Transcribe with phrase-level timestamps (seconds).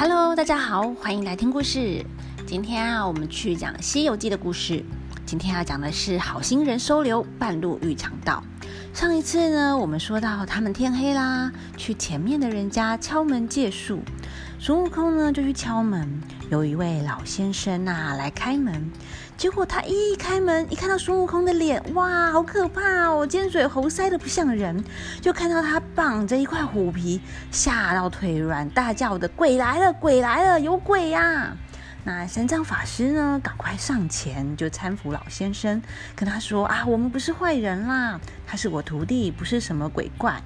[0.00, 2.06] Hello，大家好，欢迎来听故事。
[2.46, 4.84] 今天啊，我们去讲《西游记》的故事。
[5.26, 8.40] 今天要讲的是好心人收留，半路遇强盗。
[8.94, 13.98] 上一次呢，我们说到他们天黑啦，去前面的人家敲门借宿。
[14.60, 16.20] 孙悟空呢就去敲门，
[16.50, 18.90] 有一位老先生呐来开门。
[19.36, 23.24] 结果他一开门，一看到孙悟空的脸，哇，好可怕哦！
[23.24, 24.84] 尖嘴猴腮的不像人，
[25.22, 27.20] 就看到他绑着一块虎皮，
[27.52, 31.56] 吓到腿软，大叫的：“鬼来了，鬼来了，有鬼呀！”
[32.02, 35.80] 那三藏法师呢，赶快上前就搀扶老先生，
[36.16, 40.42] 跟他说：“啊，我们不是坏人啦，他是我徒弟，不是什么鬼怪。”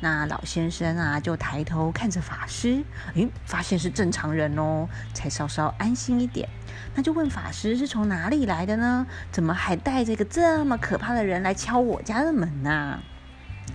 [0.00, 2.84] 那老先生啊，就抬头看着法师，
[3.14, 6.48] 诶，发现是正常人哦，才稍稍安心一点。
[6.94, 9.06] 那就问法师是从哪里来的呢？
[9.32, 13.00] 怎么还带着一个这么可怕的人来敲我家的门呢？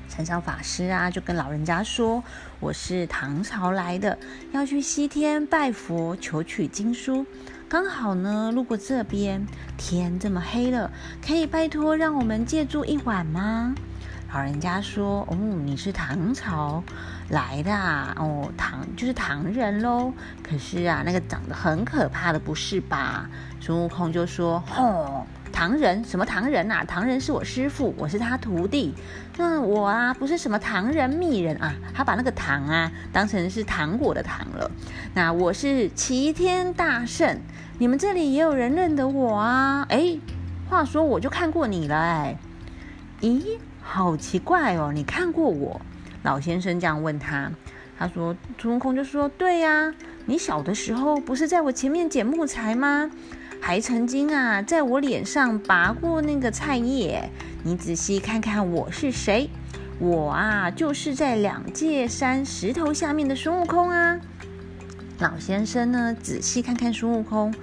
[0.08, 2.24] 山上法师啊，就跟老人家说
[2.62, 4.18] ：“我是唐朝来的，
[4.52, 7.26] 要去西天拜佛求取经书，
[7.68, 10.92] 刚好呢路过这边，天这么黑了，
[11.26, 13.76] 可以拜托让我们借住一晚吗？”
[14.34, 16.84] 老人家说：“哦，你是唐朝
[17.30, 18.16] 来的啊？
[18.18, 20.12] 哦，唐就是唐人喽。
[20.42, 23.30] 可是啊，那个长得很可怕的不是吧？”
[23.62, 26.84] 孙悟空就说：“吼，唐人什么唐人啊？
[26.84, 28.96] 唐人是我师傅，我是他徒弟。
[29.38, 31.72] 那我啊，不是什么唐人密人啊。
[31.94, 34.72] 他把那个唐啊当成是糖果的糖了。
[35.14, 37.40] 那我是齐天大圣，
[37.78, 39.86] 你们这里也有人认得我啊？
[39.90, 40.18] 哎，
[40.72, 42.36] 话说我就看过你了，哎，
[43.22, 44.92] 咦？”好奇怪哦！
[44.92, 45.80] 你看过我？
[46.24, 47.52] 老先生这样问他。
[48.00, 49.94] 他说：“孙悟空就说，对呀，
[50.26, 53.12] 你小的时候不是在我前面捡木材吗？
[53.62, 57.30] 还曾经啊，在我脸上拔过那个菜叶。
[57.64, 59.50] 你仔细看看我是谁？
[60.00, 64.20] 我啊，就是在两界山石头下面的孙悟空啊。”
[65.20, 67.54] 老先生呢，仔细看看孙悟空，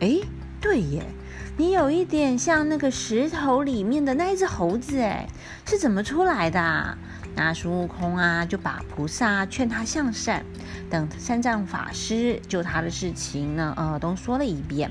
[0.00, 0.18] 哎，
[0.64, 1.04] 对耶。
[1.58, 5.28] 你有一点像那个石头里面的那一只猴子，哎，
[5.66, 6.96] 是怎么出来的？
[7.36, 10.42] 那孙悟空啊，就把菩萨劝他向善，
[10.88, 14.90] 等三藏法师救他的事情呢，呃，都说了一遍。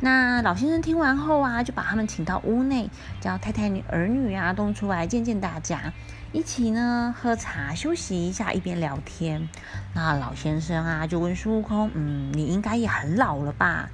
[0.00, 2.90] 那老先生听完后啊，就把他们请到屋内，
[3.20, 5.92] 叫太太女儿女啊都出来见见大家，
[6.32, 9.48] 一起呢喝茶休息一下，一边聊天。
[9.94, 13.88] 那老先生啊，就问孙悟空，嗯，你应该也很老了吧？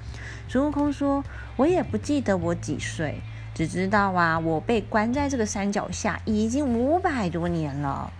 [0.48, 1.22] 孙悟空说
[1.56, 3.20] ：“我也不记得我几岁，
[3.54, 8.10] 只知道啊，我被关在这个山脚下已经五百多年了。”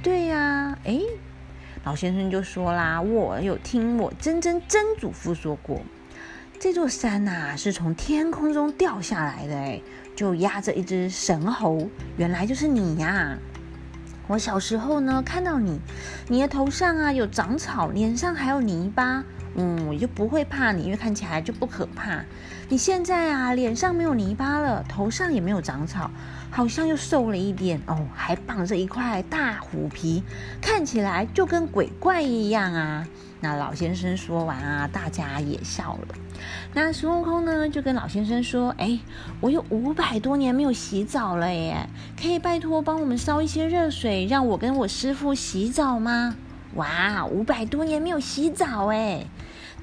[0.00, 1.00] 对呀，哎，
[1.82, 5.80] 老先生就说啦：“我有听我真真真祖父说过，
[6.60, 9.80] 这座山呐是从天空中掉下来的，哎，
[10.14, 13.36] 就压着一只神猴，原来就是你呀！
[14.28, 15.80] 我小时候呢看到你，
[16.28, 19.24] 你的头上啊有长草，脸上还有泥巴。”
[19.56, 22.20] 嗯，我就不会怕你，因为看起来就不可怕。
[22.68, 26.10] 你现在啊，脸上没有泥巴了，头上也没有长草，
[26.50, 30.22] 好像又瘦了一点哦，还绑着一块大虎皮，
[30.60, 33.06] 看起来就跟鬼怪一样啊。
[33.40, 36.14] 那老先生说完啊，大家也笑了。
[36.72, 38.98] 那孙悟空呢，就跟老先生说：“哎，
[39.40, 41.86] 我有五百多年没有洗澡了耶，
[42.20, 46.34] 可以拜托帮我们烧一些热水，让我跟我师傅洗澡吗？”
[46.74, 49.24] 哇，五百多年没有洗澡哎！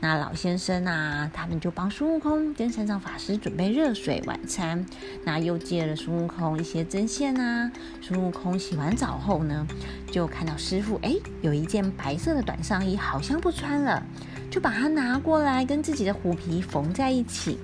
[0.03, 4.83] 那老先生啊，他们就帮孙悟空跟三藏法师准备热水晚餐。
[5.23, 7.71] 那又借了孙悟空一些针线啊。
[8.01, 9.67] 孙悟空洗完澡后呢，
[10.11, 14.03] 就看到师傅哎，有一件白色的短上衣，好像不穿了，
[14.49, 17.59] 就把它拿过来跟自己的虎皮缝在一起，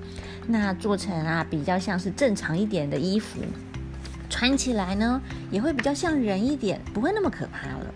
[0.46, 3.40] 那做成啊比较像是正常一点的衣服，
[4.30, 5.20] 穿起来呢
[5.50, 7.94] 也会比较像人一点，不会那么可怕了。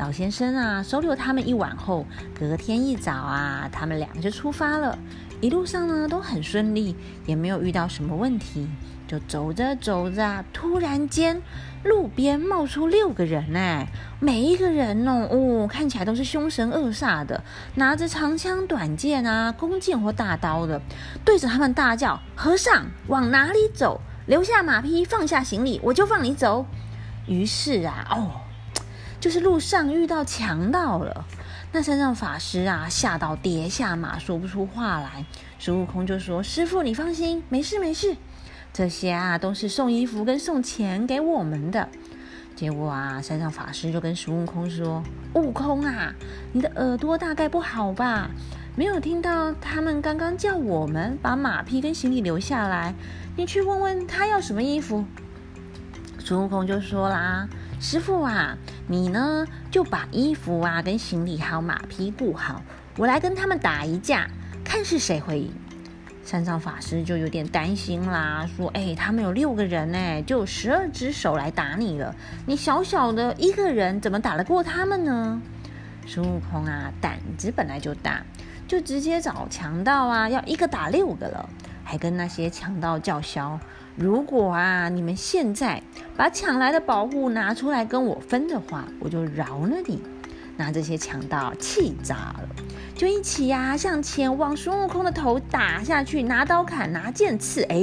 [0.00, 4.98] 老先生啊，收留他们一晚后，隔天一早啊，他们两个就出发了。
[5.42, 6.96] 一路上呢都很顺利，
[7.26, 8.66] 也没有遇到什么问题。
[9.06, 11.42] 就走着走着，突然间
[11.84, 13.88] 路边冒出六个人哎，
[14.20, 17.44] 每一个人哦哦，看起来都是凶神恶煞的，
[17.74, 20.80] 拿着长枪短剑啊、弓箭或大刀的，
[21.26, 24.00] 对着他们大叫：“和尚往哪里走？
[24.24, 26.64] 留下马匹，放下行李，我就放你走。”
[27.28, 28.30] 于是啊，哦。
[29.20, 31.26] 就是路上遇到强盗了，
[31.72, 35.26] 那山上法师啊吓到跌下马，说不出话来。
[35.58, 38.16] 孙悟空就说：“师傅，你放心，没事没事。
[38.72, 41.86] 这些啊都是送衣服跟送钱给我们的。”
[42.56, 45.02] 结果啊，山上法师就跟孙悟空说
[45.34, 46.14] ：“悟空啊，
[46.52, 48.30] 你的耳朵大概不好吧？
[48.74, 52.94] 没有听到他们刚刚叫我们把马匹跟行李留下来，
[53.36, 55.04] 你去问问他要什么衣服。”
[56.18, 57.46] 孙悟空就说啦。
[57.80, 62.62] 师傅啊，你呢就把衣服啊跟行李还有马匹布好，
[62.98, 64.28] 我来跟他们打一架，
[64.62, 65.50] 看是谁会赢。”
[66.22, 72.14] 三藏法师就有点担心啦，说：“哎，他们有六个人呢，就有十二只手来打你了，
[72.46, 75.40] 你小小的一个人怎么打得过他们呢？”
[76.06, 78.22] 孙悟空啊，胆子本来就大，
[78.68, 81.48] 就直接找强盗啊，要一个打六个了，
[81.90, 83.58] 还跟那些强盗叫嚣
[83.98, 85.82] ：“如果啊，你们现在
[86.16, 90.00] 把抢来的宝物拿出来跟我分的话，我就饶了你。”
[90.56, 92.48] 那这些强盗气炸了。
[92.94, 97.82] 就一起呀，向前往孙悟空的头打下去，拿刀砍，拿剑刺，哎，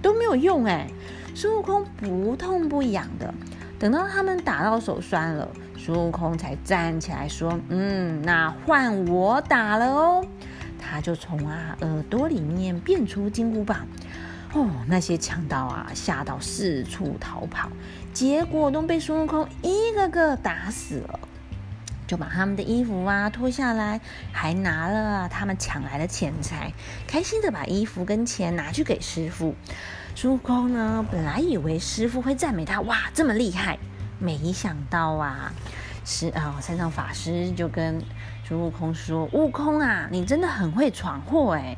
[0.00, 0.86] 都没有用哎。
[1.34, 3.34] 孙悟空不痛不痒的，
[3.76, 10.24] 等到他们打到手酸了，孙悟空才站起来说：“嗯，那换我打了哦。”
[10.90, 13.86] 他就从啊耳朵里面变出金箍棒，
[14.54, 17.70] 哦，那些强盗啊吓到四处逃跑，
[18.12, 21.20] 结果都被孙悟空一个个打死了。
[22.06, 24.00] 就把他们的衣服啊脱下来，
[24.32, 26.72] 还拿了他们抢来的钱财，
[27.06, 29.54] 开心的把衣服跟钱拿去给师傅。
[30.14, 33.78] 孙悟空呢，本来以为师傅会赞美他，哇，这么厉害，
[34.18, 35.52] 没想到啊，
[36.10, 38.02] 是啊，山上法师就跟
[38.42, 41.76] 孙悟空说：“悟空啊，你真的很会闯祸哎。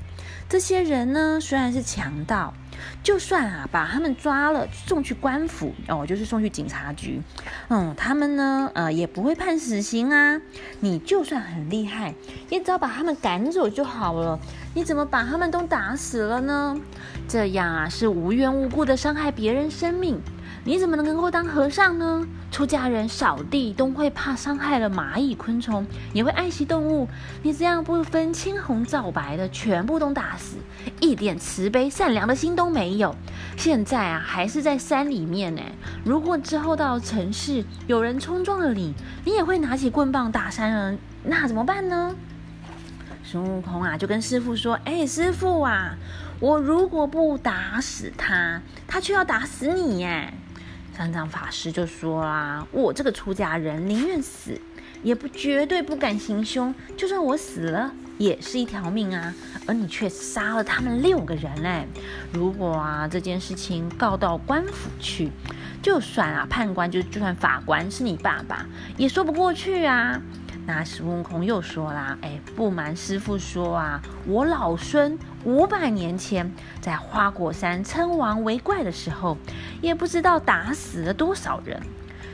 [0.49, 2.55] 这些人呢，虽然是强盗。”
[3.03, 7.21] 就算啊，把他们抓了送去官府哦，就是送去警察局，
[7.69, 10.41] 嗯，他们呢，呃，也不会判死刑啊。
[10.79, 12.15] 你就算很厉害，
[12.49, 14.39] 也只要把他们赶走就好了。
[14.75, 16.79] 你怎么把他们都打死了呢？
[17.29, 20.21] 这样啊，是无缘无故的伤害别人生命。
[20.63, 22.27] 你怎么能够当和尚呢？
[22.51, 27.09] 出家人扫地都会怕伤害了蚂蚁、昆虫，也会爱惜动物。
[27.43, 30.57] 你这样不分青红皂白的全部都打死，
[31.01, 33.17] 一点慈悲善良的心都没有。
[33.57, 35.63] 现在啊，还是在山里面呢。
[36.05, 38.93] 如果之后到城市，有人冲撞了你，
[39.25, 42.15] 你也会拿起棍棒打山人，那怎么办呢？
[43.25, 45.95] 孙悟空啊，就跟师傅说：“哎，师傅啊，
[46.39, 50.35] 我如果不打死他，他却要打死你耶。”
[51.01, 54.61] 三藏法师就说啦：“我这个出家人宁愿死，
[55.03, 56.75] 也不绝对不敢行凶。
[56.95, 59.35] 就算我死了，也是一条命啊。
[59.67, 61.89] 而你却杀了他们六个人嘞！
[62.35, 65.31] 如果啊这件事情告到官府去，
[65.81, 68.67] 就算啊判官就就算法官是你爸爸，
[68.99, 70.21] 也说不过去啊。”
[70.67, 79.37] 那孙悟空又说啦：“哎，不瞒师傅说啊，我老孙五百年前在花果山称王为怪的时候，
[79.81, 81.81] 也不知道打死了多少人。”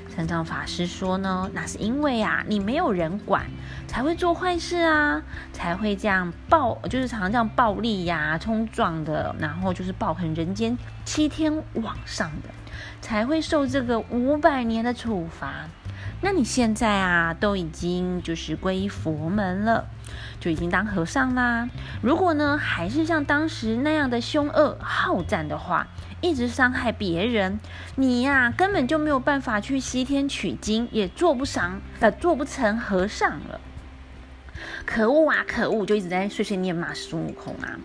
[0.09, 3.47] 三藏法师说呢：“那是因为啊，你没有人管，
[3.87, 12.49] 才会做坏事啊，才会这样暴，就是常常这样暴力呀、冲撞的，然后就是暴横人间、七天往上的，
[13.03, 15.69] 才会受这个五百年的处罚。”
[16.27, 19.87] 那你现在啊，都已经就是皈依佛门了，
[20.41, 21.69] 就已经当和尚啦。
[22.03, 25.87] 如果呢，还是像当时那样的凶恶好战的话，
[26.21, 27.61] 一直伤害别人，
[27.95, 33.61] 你呀根本就没有办法去西天取经，也做不上，呃，做不成和尚了。
[34.85, 35.45] 可恶啊！
[35.47, 37.77] 可恶，就一直在碎碎念骂孙悟空啊。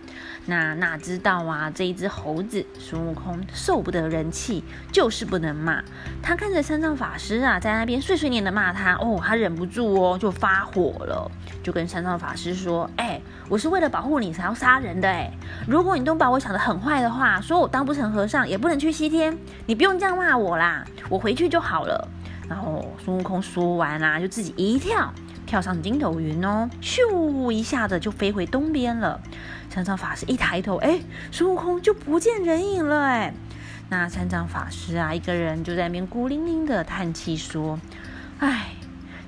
[0.46, 5.82] 那哪知道啊，这一只猴子孙悟空受不得人气，就是不能骂。
[6.20, 11.30] 他看着三藏法师啊，在那边碎碎念的骂他，哦，他忍不住哦，就发火了，
[11.62, 15.30] 就跟三藏法师说：“哎，我是为了保护你才要杀人的哎。
[15.68, 22.08] 如果你都把我想得很坏的话，说我当不成和尚，也不能去西天，你不用这样骂我啦，我回去就好了。”
[22.50, 25.14] 然后孙悟空说完啊，就自己一跳。
[25.52, 29.20] 跳上筋斗云哦，咻一下子就飞回东边了。
[29.68, 30.98] 三藏法师一抬头，哎，
[31.30, 33.02] 孙悟空就不见人影了。
[33.02, 33.34] 哎，
[33.90, 37.78] 那三藏法师啊，一个人就在那边孤零零的叹气说
[38.40, 38.68] ：“哎，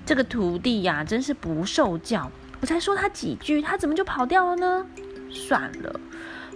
[0.07, 2.33] 这个徒弟呀，真是不受教。
[2.63, 4.87] 我才说他几句，他怎么就跑掉了呢？
[5.31, 6.01] 算了，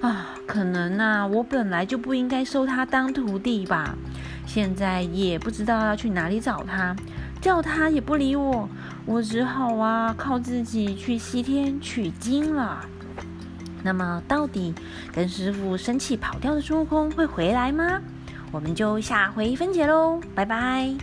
[0.01, 3.95] 啊，可能啊，我本来就不应该收他当徒弟吧。
[4.47, 6.97] 现在也不知道要去哪里找他。”
[7.41, 8.69] 叫他也不理我，
[9.09, 12.85] 我只好啊靠自己去西天取经了。
[13.83, 14.75] 那么，到底
[15.13, 18.03] 跟师傅生气跑掉的孙悟空会回来吗？
[18.53, 20.95] 我们就下回分解喽，拜拜。